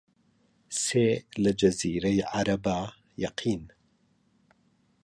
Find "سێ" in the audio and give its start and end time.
0.83-1.07